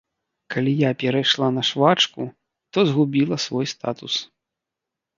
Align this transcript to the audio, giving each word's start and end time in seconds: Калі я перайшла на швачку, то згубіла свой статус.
Калі 0.53 0.71
я 0.79 0.91
перайшла 1.03 1.49
на 1.59 1.65
швачку, 1.69 2.21
то 2.73 2.79
згубіла 2.91 3.43
свой 3.49 3.65
статус. 3.77 4.13